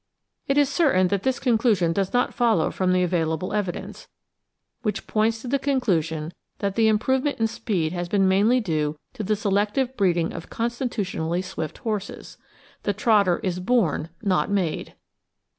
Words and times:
It 0.47 0.57
is 0.57 0.67
certain 0.67 1.09
that 1.09 1.21
this 1.21 1.39
conclusion 1.39 1.93
does 1.93 2.11
not 2.11 2.33
follow 2.33 2.71
from 2.71 2.91
the 2.91 3.03
available 3.03 3.53
evidence, 3.53 4.07
which 4.81 5.05
points 5.05 5.43
to 5.43 5.47
the 5.47 5.59
con 5.59 5.79
clusion 5.79 6.31
that 6.57 6.73
the 6.73 6.87
improvement 6.87 7.39
in 7.39 7.45
speed 7.45 7.93
has 7.93 8.09
been 8.09 8.27
mainly 8.27 8.59
due 8.61 8.97
to 9.13 9.23
the 9.23 9.35
selective 9.35 9.95
breeding 9.95 10.33
of 10.33 10.49
constitutionally 10.49 11.43
swift 11.43 11.77
horses. 11.77 12.39
The 12.81 12.93
trotter 12.93 13.37
is 13.43 13.59
bom, 13.59 14.07
not 14.23 14.49
made. 14.49 14.95